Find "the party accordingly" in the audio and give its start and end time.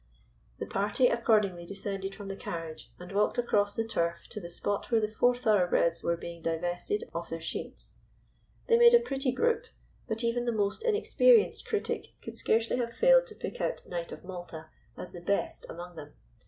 0.57-1.63